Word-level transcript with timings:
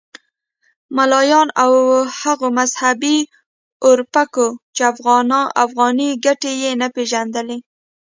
ملایانو 0.95 1.55
او 1.63 1.71
هغو 2.19 2.47
مذهبي 2.59 3.17
اورپکو 3.85 4.47
چې 4.75 4.81
افغاني 5.65 6.09
ګټې 6.25 6.51
یې 6.63 6.71
نه 6.81 6.87
پېژندلې. 6.95 7.57